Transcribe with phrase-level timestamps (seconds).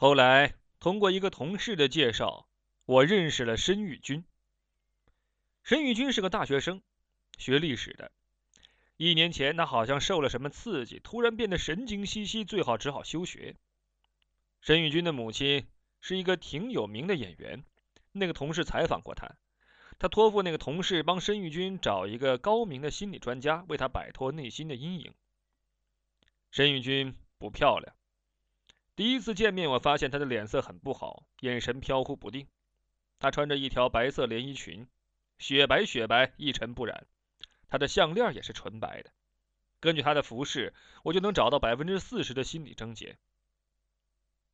[0.00, 2.48] 后来通过一个同事的介绍，
[2.86, 4.24] 我认识了申玉军。
[5.62, 6.80] 申玉军是个大学生，
[7.36, 8.10] 学历史的。
[8.96, 13.56] 一年前，他好像受了什么刺激，突然变得神经兮兮，最好只好休学。
[14.62, 15.66] 申玉军的母亲
[16.00, 17.62] 是一个挺有名的演员，
[18.12, 19.36] 那个同事采访过他，
[19.98, 25.12] 他托付那个同事帮申玉军找一个高明的心理专家，为他摆脱内心的阴影。
[26.50, 27.94] 申玉军不漂亮。
[29.00, 32.46] 第一次见面，我发现她的脸色很不好，眼神飘忽不定。
[33.18, 34.86] 她穿着一条白色连衣裙，
[35.38, 37.06] 雪白雪白，一尘不染。
[37.66, 39.10] 她的项链也是纯白的。
[39.80, 43.18] 根据她的服饰，我就能找到百分之四十的心理症结。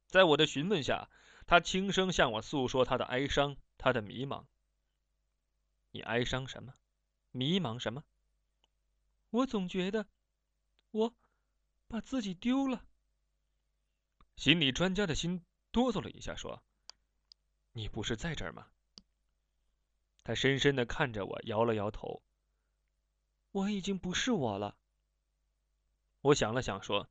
[0.06, 1.10] 在我的询问下，
[1.48, 4.44] 她轻声向我诉说她的哀伤，她的迷茫。
[5.90, 6.72] 你哀伤什么？
[7.32, 8.04] 迷茫什么？
[9.30, 10.06] 我总觉得，
[10.92, 11.12] 我
[11.88, 12.84] 把自己丢了。
[14.36, 16.62] 心理专家的心哆嗦了一下，说
[17.72, 18.68] ：“你不是在这儿吗？”
[20.22, 22.22] 他深深的看着我，摇了摇头
[23.50, 24.76] ：“我已经不是我了。”
[26.20, 27.08] 我想了想，说：“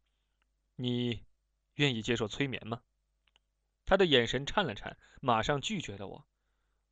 [0.75, 1.25] 你
[1.75, 2.83] 愿意接受催眠吗？”
[3.85, 6.27] 他的眼神颤了颤，马上拒绝了我：“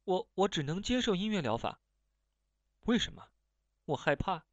[0.05, 1.79] 我我只能接受音乐疗法。
[2.85, 3.29] ”“为什么
[3.85, 4.45] ？”“我害怕。”“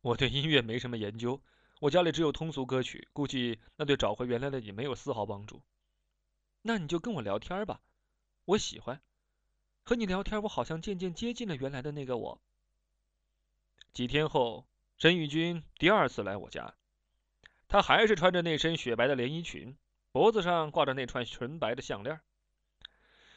[0.00, 1.42] 我对音乐没什么研究。”
[1.82, 5.64] 我家里只有通俗歌曲，估计那对找回原来的你没有丝毫帮助。
[6.60, 7.80] 那你就跟我聊天吧，
[8.44, 9.02] 我喜欢
[9.82, 10.40] 和你聊天。
[10.44, 12.40] 我好像渐渐接近了原来的那个我。
[13.92, 14.64] 几天后，
[14.96, 16.76] 申玉军第二次来我家，
[17.66, 19.76] 他还是穿着那身雪白的连衣裙，
[20.12, 22.20] 脖子上挂着那串纯白的项链。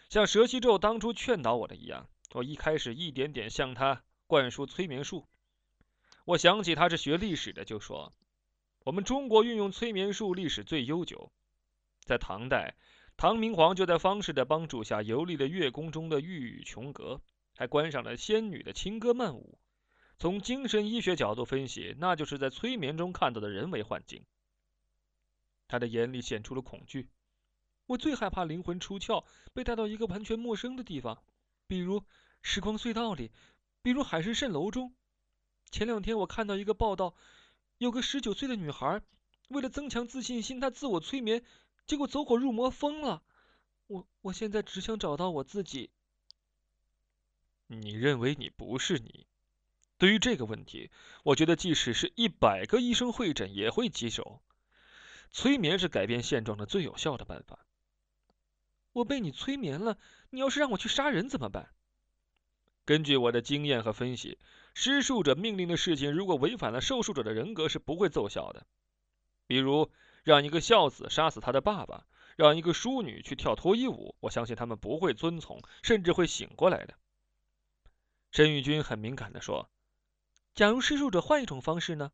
[0.07, 5.27] 像蛇西咒当初劝导我的一样，我一开始一点点向他灌输催眠术。
[6.25, 8.13] 我想起他是学历史的，就说。
[8.85, 11.31] 我们中国运用催眠术历史最悠久，
[12.03, 12.75] 在唐代，
[13.17, 17.19] 唐明皇就在方士的帮助下游历了月宫中的玉宇琼阁，
[17.55, 19.57] 还观赏了仙女的轻歌曼舞。
[20.19, 24.23] 从精神医学角度分析，那就是在催眠中看到的人为幻境。
[25.67, 27.09] 他的眼里显出了恐惧。
[27.87, 31.23] 我最害怕灵魂出窍，被带到一个完全陌生的地方，
[31.65, 32.03] 比如
[32.43, 33.31] 时光隧道里，
[33.81, 34.93] 比如海市蜃楼中。
[35.71, 37.15] 前两天我看到一个报道。
[37.77, 39.01] 有个十九岁的女孩，
[39.49, 41.43] 为了增强自信心，她自我催眠，
[41.85, 43.21] 结果走火入魔，疯了。
[43.87, 45.91] 我我现在只想找到我自己。
[47.67, 49.27] 你认为你不是你？
[49.97, 50.89] 对于这个问题，
[51.23, 54.41] 我觉得即使是一百个医生会诊也会棘手。
[55.31, 57.65] 催眠是改变现状的最有效的办法。
[58.93, 59.97] 我被你催眠了，
[60.29, 61.74] 你要是让我去杀人怎么办？
[62.85, 64.37] 根据我的经验和分析。
[64.73, 68.67] 施术者命令的事情，如果违反了受术者的人格，是不会奏效的。
[69.47, 69.89] 比如，
[70.23, 76.95] 让一个孝子杀死他的爸爸，让一个淑女去跳脱衣舞，我相信他们不会遵从，甚至会醒过来的。
[78.31, 79.69] 申玉君很敏感地说
[80.53, 82.11] ：“假如施术者换一种方式呢？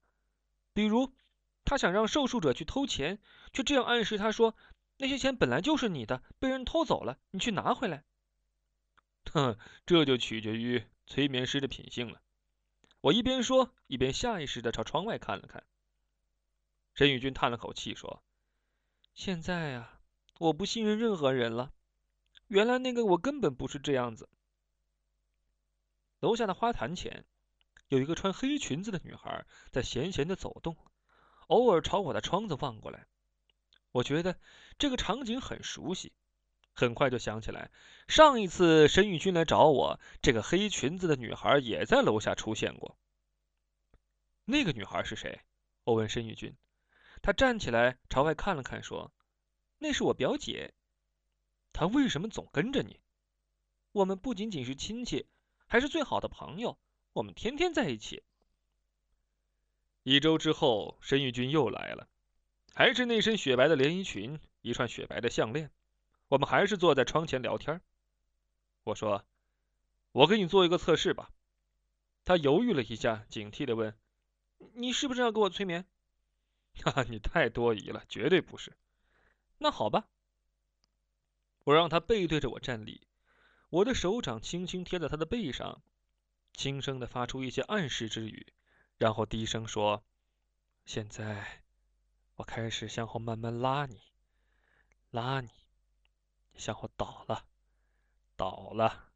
[0.73, 1.13] 比如，
[1.65, 3.19] 他想让受术者去偷钱，
[3.53, 4.55] 却这样暗示他说：
[4.97, 8.03] 那些钱本来就是你的，被人偷走了，你去拿回来。”
[9.31, 12.21] 哼， 这就取决于催眠师的品性了。
[13.01, 15.63] 我一边说，一边下意识的朝窗外看了看。
[16.93, 18.23] 申玉君叹了口气说
[19.15, 19.99] ：“现在啊，
[20.39, 21.71] 我不信任任何人了。
[22.47, 24.29] 原来那个我根本不是这样子。”
[26.19, 27.25] 楼下的花坛前，
[27.87, 30.77] 有一个穿黑裙子的女孩在闲闲的走动，
[31.47, 33.07] 偶尔朝我的窗子望过来。
[33.91, 34.39] 我觉得
[34.77, 36.13] 这个场景很熟悉。
[36.73, 37.71] 很快就想起来，
[38.07, 42.97] 上一次申玉君来找我，这个黑裙子的女孩也在楼下出现过。
[44.45, 45.41] 那个女孩是谁？
[45.83, 46.55] 我问申玉君。
[47.21, 49.13] 她站起来朝外看了看，说
[49.77, 50.73] ：“那是我表姐。”
[51.73, 52.99] 她为什么总跟着你？
[53.91, 55.27] 我们不仅仅是亲戚，
[55.67, 56.79] 还是最好的朋友。
[57.13, 58.23] 我们天天在一起。
[60.03, 62.07] 一周之后，申玉君又来了，
[62.73, 65.69] 还是那身雪白的连衣裙，一串雪白的项链。
[66.31, 67.81] 我们还是坐在窗前聊天。
[68.85, 69.25] 我说
[70.13, 71.29] ：“我给你做一个测试吧。”
[72.23, 73.93] 他犹豫了一下，警惕的问
[74.75, 75.85] ：“你是不是要给我催眠
[76.85, 78.77] ？”“哈哈，你太多疑了，绝对不是。
[79.59, 80.07] ”“那好吧。”
[81.65, 83.05] 我让他背对着我站立，
[83.69, 85.83] 我的手掌轻轻贴在他的背上，
[86.53, 88.53] 轻声的发出一些暗示之语，
[88.97, 90.01] 然后低声说
[90.87, 91.61] ：“现在，
[92.35, 93.99] 我开始向后慢慢拉你，
[95.09, 95.49] 拉你。”
[96.55, 97.45] 向后倒了，
[98.35, 99.09] 倒了，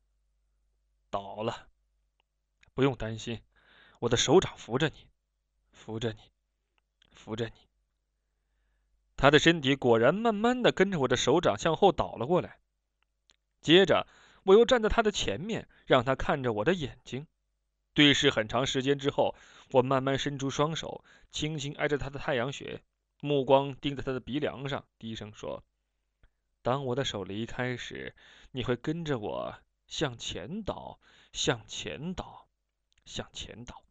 [1.10, 1.68] 倒了。
[2.74, 3.42] 不用担心，
[4.00, 5.08] 我的手掌扶着你，
[5.72, 6.20] 扶着你，
[7.14, 7.54] 扶着你。
[9.16, 12.60] 他的身体果然慢慢的跟着我的手掌向后倒了过来。
[13.62, 14.06] 接着，
[14.44, 17.26] 我又站在他的前面，让他看着我的眼睛。
[17.94, 19.36] 对视很长时间之后，
[19.72, 22.84] 我慢慢伸出双手，轻轻挨着他的太阳穴，
[23.22, 25.64] 目光盯在他的鼻梁上，低声说
[26.66, 28.16] ：“当我的手离开时，
[28.50, 31.00] 你会跟着我向前倒，
[31.32, 32.48] 向前倒，
[33.06, 33.84] 向前倒。”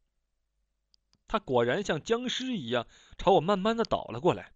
[1.29, 4.53] 他果然像僵尸一样朝我慢慢的倒了过来。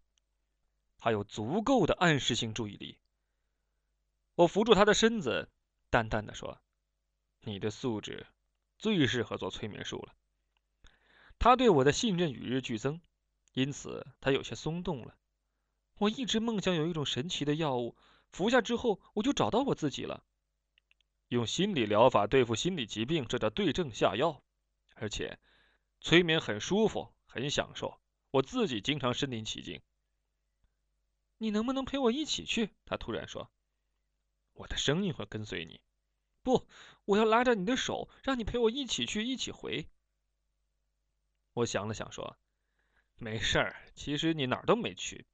[0.98, 2.98] 他有足够的暗示性注意力。
[4.34, 5.48] 我扶住他的身子，
[5.88, 6.60] 淡淡的说
[7.46, 8.26] ：“你的素质。”
[8.80, 10.16] 最适合做催眠术了。
[11.38, 13.00] 他对我的信任与日俱增，
[13.52, 15.16] 因此他有些松动了。
[15.98, 17.96] 我一直梦想有一种神奇的药物，
[18.30, 20.24] 服下之后我就找到我自己了。
[21.28, 24.42] 用心理疗法对付心理疾病，这叫对症下药。
[24.94, 25.38] 而且，
[26.00, 28.00] 催眠很舒服，很享受，
[28.30, 29.82] 我自己经常身临其境。
[31.36, 32.70] 你能不能陪我一起去？
[32.84, 33.50] 他突然说
[34.54, 35.80] ：“我的声音会跟随你。”
[36.42, 36.66] 不，
[37.04, 39.88] 我要拉着你的手，让你陪我一起去，一起回。
[41.52, 42.38] 我想了想，说
[43.18, 45.26] ：“没事儿，其实你哪儿都没去，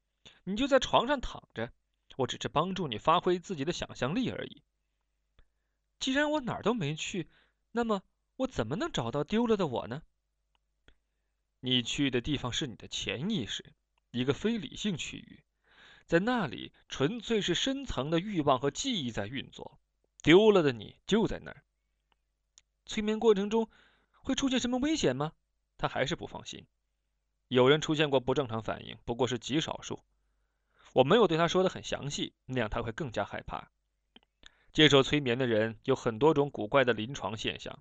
[0.45, 1.73] 你就在床上躺着，
[2.17, 4.63] 我只是帮助你发挥自己的想象力而已。
[6.01, 7.31] 既然我哪儿都没去，
[7.73, 8.03] 那么
[8.37, 10.03] 我怎么能找到丢了的我呢？
[11.61, 13.73] 你去的地方是你的潜意识，
[14.11, 15.43] 一个非理性区域，
[16.05, 19.79] 在那里纯粹是深层的欲望和记忆在运作。”
[20.23, 21.63] 丢了的你就在那儿。
[22.87, 23.69] 催眠过程中
[24.23, 25.33] 会出现什么危险吗？
[25.77, 26.67] 他还是不放心。
[27.49, 30.03] 有人出现过不正常反应，不过是极少数。
[30.95, 33.69] 我没有对他说的很详细，那样他会更加害怕。
[34.73, 37.79] 接受催眠的人有很多种古怪的临床现象，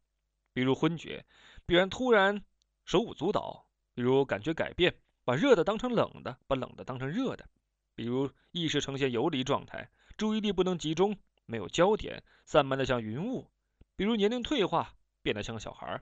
[0.51, 1.23] 比如昏厥，
[1.67, 2.43] 比如突然
[2.85, 7.47] 手舞足蹈，比如感觉改变，把热的当成冷的，把冷的当成热的，
[7.93, 11.15] 比如意识呈现游离状态，注意力不能集中。
[11.45, 13.47] 没有焦点，散漫的像云雾，
[13.95, 16.01] 比如年龄退化，变得像个小孩。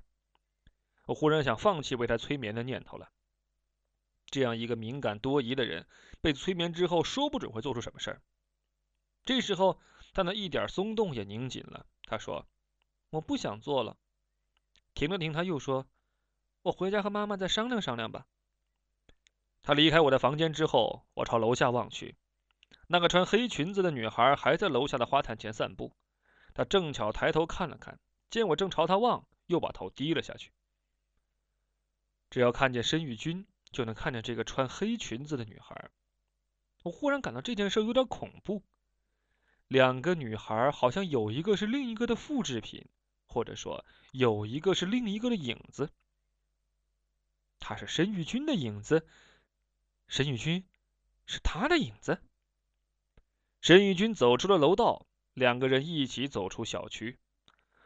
[1.08, 3.10] 我忽然想放弃为他催眠的念头了。
[4.32, 5.86] 这样一个敏感多疑的人，
[6.22, 8.22] 被催眠之后，说不准会做出什么事儿。
[9.26, 9.80] 这时候，
[10.14, 11.86] 他那一点松动也拧紧了。
[12.04, 12.48] 他说
[13.12, 13.98] ：“我不想做了。”
[14.96, 15.86] 停了停，他又说
[16.64, 18.26] ：“我回家和妈妈再商量商量吧。”
[19.64, 22.16] 他离开我的房间之后，我朝楼下望去。
[22.88, 25.94] 那个穿黑裙子的女孩还在楼下的花坛前散步，
[26.54, 28.00] 她正巧抬头看了看，
[28.30, 30.52] 见我正朝她望，又把头低了下去。
[32.30, 35.90] 只要看见申玉君，就能看见这个穿黑裙子的女孩。
[36.84, 38.64] 我忽然感到这件事有点恐怖。
[39.68, 42.88] 两个女孩好像有一个是另一个的复制品，
[43.26, 45.90] 或者说有一个是另一个的影子。
[47.60, 49.08] 她是申玉君的影子，
[50.08, 50.66] 申玉君
[51.26, 52.22] 是她的影子。
[53.62, 57.20] 申玉君走出了楼道，两个人一起走出小区。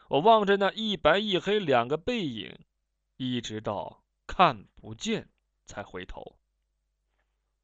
[0.08, 2.58] 我望着那一白一黑两个背影，
[3.18, 5.30] 一直到看不见
[5.66, 6.38] 才回头。